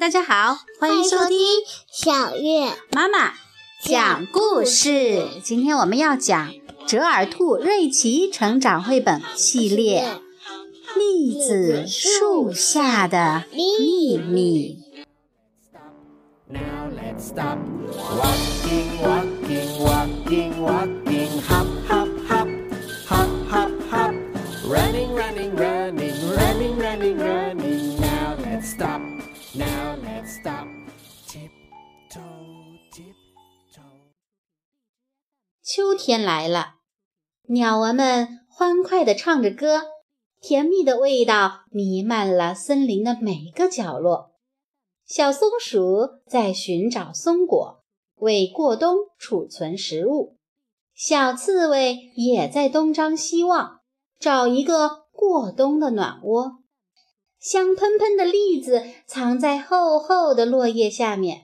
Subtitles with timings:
[0.00, 1.36] 大家好，欢迎收听
[1.92, 3.34] 小月妈妈
[3.82, 5.28] 讲故事。
[5.44, 6.52] 今天我们要讲
[6.86, 10.08] 《折耳兔瑞奇成长绘本系列》
[10.98, 14.78] 《栗子树下的秘密》。
[16.48, 17.58] Now let's stop
[17.92, 21.28] walking, walking, walking, walking.
[21.46, 22.08] Hop, hop,
[36.10, 36.74] 天来了，
[37.46, 39.82] 鸟儿们欢快地唱着歌，
[40.40, 44.32] 甜蜜的味道弥漫了森林的每个角落。
[45.06, 47.84] 小松鼠在寻找松果，
[48.16, 50.36] 为过冬储存食物。
[50.96, 53.78] 小刺猬也在东张西望，
[54.18, 56.54] 找一个过冬的暖窝。
[57.38, 61.42] 香喷喷的栗子藏在厚厚的落叶下面，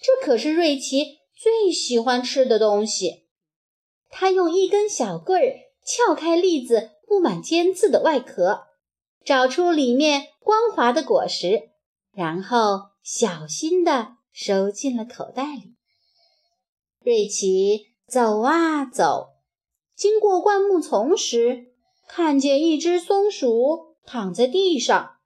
[0.00, 3.25] 这可是瑞奇最喜欢吃的东西。
[4.18, 5.52] 他用一根小棍儿
[5.84, 8.62] 撬开栗子布满尖刺的外壳，
[9.22, 11.68] 找出里面光滑的果实，
[12.14, 15.74] 然后小心地收进了口袋里。
[17.04, 19.34] 瑞奇走啊走，
[19.94, 21.66] 经过灌木丛时，
[22.08, 25.16] 看见一只松鼠躺在地上，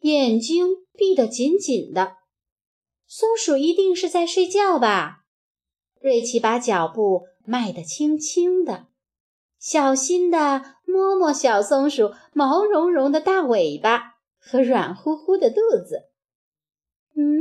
[0.00, 2.14] 眼睛闭得紧紧的。
[3.06, 5.26] 松鼠一定是在睡觉吧？
[6.00, 8.88] 瑞奇把脚步迈得轻轻的，
[9.58, 16.10] 小心地摸摸小松鼠毛茸茸的大尾巴和软乎乎的肚子。
[17.16, 17.40] 嗯，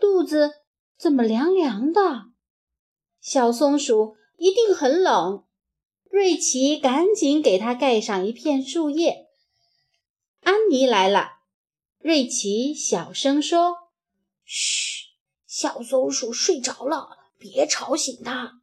[0.00, 0.52] 肚子
[0.96, 2.28] 怎么凉凉的？
[3.20, 5.44] 小松鼠一定很冷。
[6.10, 9.26] 瑞奇赶紧给它盖上一片树叶。
[10.40, 11.40] 安妮来了，
[11.98, 13.74] 瑞奇小声说
[14.46, 15.08] ：“嘘，
[15.46, 18.62] 小松鼠睡着了。”别吵醒它。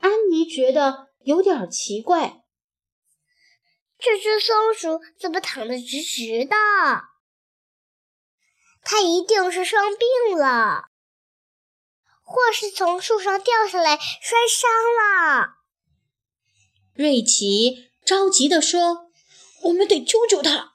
[0.00, 2.42] 安妮觉得有点奇怪，
[3.98, 6.56] 这只松鼠怎么躺得直直的？
[8.82, 10.84] 它一定是生病了，
[12.22, 15.56] 或是从树上掉下来摔伤了。
[16.94, 19.10] 瑞奇着急地说
[19.64, 20.72] ：“我们得救救它！”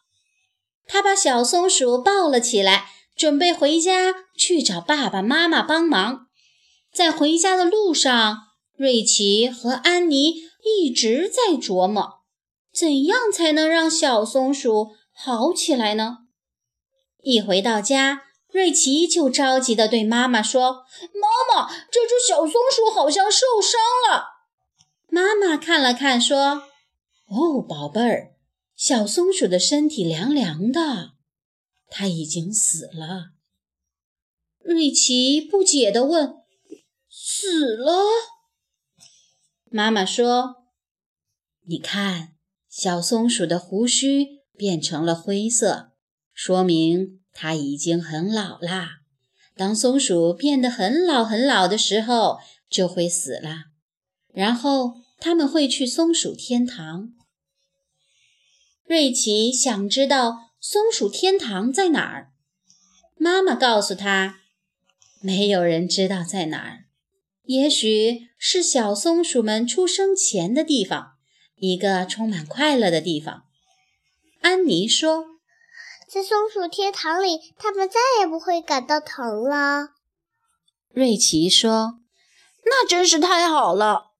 [0.87, 6.27] 他把小松鼠抱了起来，准备回家去找爸爸妈妈帮忙。
[6.93, 8.44] 在回家的路上，
[8.77, 12.19] 瑞奇和安妮一直在琢磨，
[12.73, 16.19] 怎样才能让小松鼠好起来呢？
[17.21, 24.25] 一回到家，瑞奇就着急地对妈妈说：“妈妈，这只小松鼠好像受伤了。”
[25.07, 26.63] 妈妈看了看，说
[27.31, 28.33] ：“哦，宝贝儿，
[28.75, 31.13] 小松鼠的身体凉凉的，
[31.89, 33.31] 它已经死了。”
[34.59, 36.35] 瑞奇不解地问。
[37.09, 38.03] 死了，
[39.75, 40.63] 妈妈说
[41.67, 42.35] ：“你看，
[42.69, 44.25] 小松鼠的胡须
[44.57, 45.91] 变成了灰色，
[46.31, 49.01] 说明它已经很老啦。
[49.53, 53.65] 当松鼠变得很老很老的时候，就会死了。
[54.33, 57.09] 然后他们会去松鼠天堂。”
[58.87, 62.31] 瑞奇想知道松鼠天堂在哪儿，
[63.17, 64.39] 妈妈告诉他
[65.19, 66.83] ：“没有人知道在哪儿。”
[67.47, 71.13] 也许是小松鼠们出生前的地方，
[71.55, 73.43] 一个充满快乐的地方。
[74.41, 75.25] 安妮说
[76.09, 79.89] ：“在松鼠天堂里，它们再也不会感到疼了。”
[80.91, 81.99] 瑞奇说
[82.65, 84.13] ：“那真是太好了。”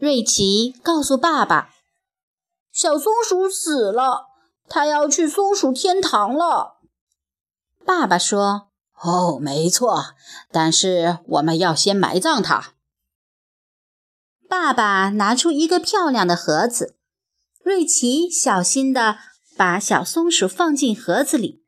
[0.00, 1.70] 瑞奇告诉爸爸
[2.72, 4.26] ：“小松鼠死了，
[4.68, 6.80] 它要去松鼠天堂了。”
[7.86, 8.71] 爸爸说。
[9.02, 10.14] 哦，没错，
[10.52, 12.74] 但是我们要先埋葬它。
[14.48, 16.94] 爸爸拿出一个漂亮的盒子，
[17.64, 19.18] 瑞奇小心地
[19.56, 21.62] 把小松鼠放进盒子里。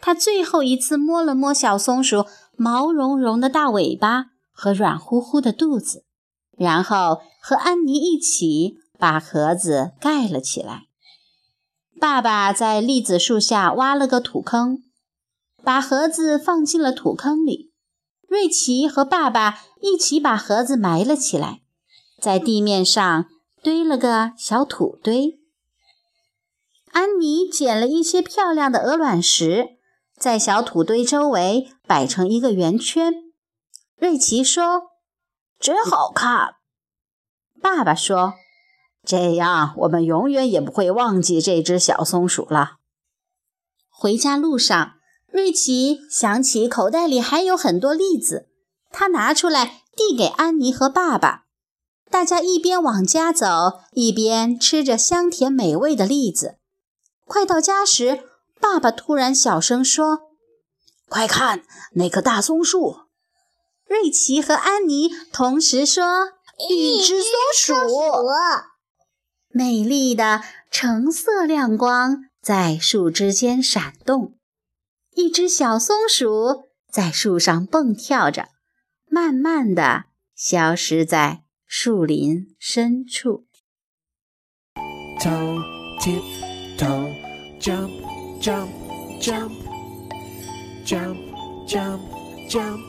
[0.00, 2.24] 他最后一次摸了摸小松鼠
[2.56, 6.06] 毛茸茸的大尾巴和软乎乎的肚子，
[6.56, 10.84] 然后和安妮一起把盒子盖了起来。
[12.00, 14.82] 爸爸在栗子树下挖了个土坑。
[15.62, 17.72] 把盒子放进了土坑里，
[18.26, 21.60] 瑞奇和爸爸一起把盒子埋了起来，
[22.20, 23.26] 在地面上
[23.62, 25.38] 堆了个小土堆。
[26.92, 29.78] 安妮捡了一些漂亮的鹅卵石，
[30.16, 33.12] 在小土堆周围摆成一个圆圈。
[33.96, 34.84] 瑞奇说
[35.60, 36.56] ：“真好看。”
[37.60, 38.34] 爸爸说
[39.04, 42.78] ：“这样我们永远也不会忘记这只小松鼠了。”
[43.90, 44.99] 回家路上。
[45.32, 48.48] 瑞奇想起口袋里还有很多栗子，
[48.90, 51.44] 他拿出来递给安妮和爸爸。
[52.10, 53.46] 大家一边往家走，
[53.92, 56.56] 一边吃着香甜美味的栗子。
[57.24, 58.24] 快到家时，
[58.60, 60.22] 爸爸突然小声说
[61.08, 61.62] ：“快看
[61.92, 62.96] 那棵大松树！”
[63.86, 66.32] 瑞奇和安妮同时说
[66.68, 67.74] ：“一只松鼠！”
[69.52, 74.34] 美丽的橙色亮光在树枝间闪动，
[75.14, 78.48] 一只小松鼠在树上蹦跳着，
[79.08, 80.04] 慢慢的
[80.34, 81.42] 消失在。
[81.72, 83.46] 树林深处。
[85.20, 85.62] Toe,
[86.00, 86.20] tip,
[86.76, 87.14] toe,
[87.60, 87.88] jump,
[88.40, 88.68] jump,
[89.22, 89.52] jump,
[90.84, 91.16] jump,
[91.68, 92.00] jump,
[92.50, 92.80] jump.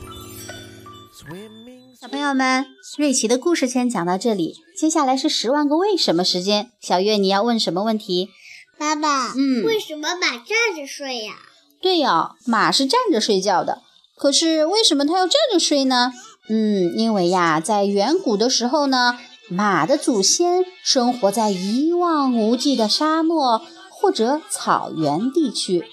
[1.96, 2.66] 小朋友们，
[2.98, 6.72] 瑞奇的故事先讲到这里，接下来是十万个为什么时间。
[6.80, 8.30] 小月，你要问什么问题？
[8.76, 11.34] 爸爸，嗯，为什么马站着睡呀？
[11.82, 13.82] 对呀，马是站着睡觉的。
[14.16, 16.12] 可是为什么它要站着睡呢？
[16.48, 19.18] 嗯，因为呀，在远古的时候呢，
[19.50, 25.84] 马的祖先生活在一望无际的沙漠或者草原地区，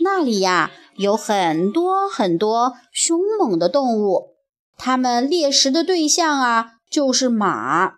[0.00, 4.34] 那里呀有很多很多凶猛的动物，
[4.76, 7.94] 它们猎食的对象啊就是马。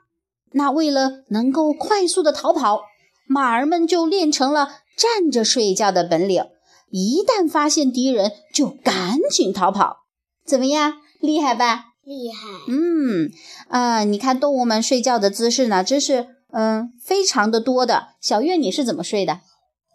[0.53, 2.81] 那为了能够快速的逃跑，
[3.27, 6.45] 马儿们就练成了站着睡觉的本领，
[6.91, 10.05] 一旦发现敌人就赶紧逃跑。
[10.45, 10.95] 怎么样？
[11.21, 11.87] 厉害吧？
[12.05, 12.39] 厉害。
[12.69, 13.31] 嗯，
[13.69, 18.09] 啊，你看动物们睡觉的姿势呢，真是嗯非常的多的。
[18.21, 19.41] 小月，你是怎么睡的？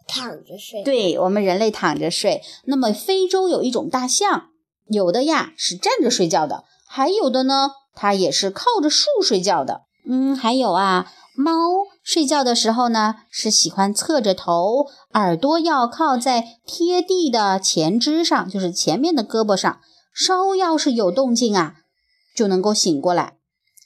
[0.06, 0.82] 躺着睡。
[0.82, 2.42] 对我们人类躺着睡。
[2.64, 4.48] 那么非洲有一种大象，
[4.88, 9.82] 有的呀是站着睡觉的，还有的呢，它也是靠着树睡觉的。
[10.06, 11.52] 嗯，还有啊，猫
[12.02, 19.80] 睡觉的时候呢，是喜欢侧着头，耳朵要靠在贴地的前肢上，就是前面的胳膊上。
[20.14, 21.76] 稍要是有动静啊，
[22.36, 23.38] 就能够醒过来。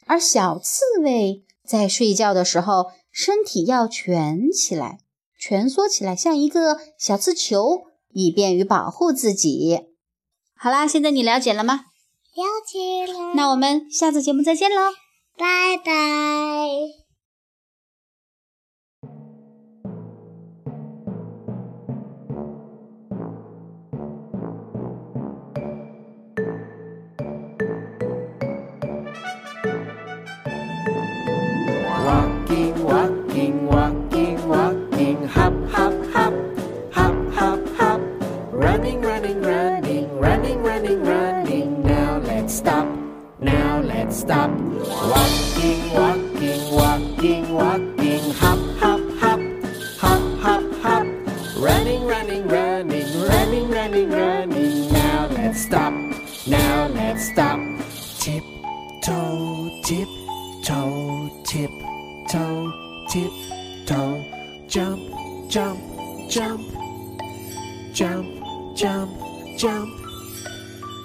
[0.06, 4.98] 而小刺猬在睡觉的时候，身体要蜷起来，
[5.38, 9.80] 蜷缩起来，像一个小刺球，以便于保护自己。
[10.56, 11.84] 好啦，现在你了解了吗？
[12.34, 13.34] 了解了。
[13.34, 14.92] 那我们下次节目再见喽，
[15.38, 17.05] 拜拜。
[44.16, 44.50] Stop.
[44.50, 49.40] Walking, walking, walking, walking, hop, hop, hop,
[49.98, 51.06] hop, hop, hop.
[51.58, 54.25] Running, running, running, running, running, running.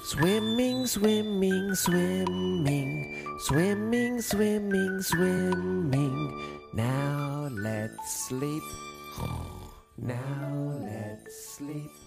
[0.04, 6.18] Swimming, swimming, swimming, swimming, swimming, swimming.
[6.74, 8.64] Now let's sleep.
[9.98, 12.01] Now let's sleep.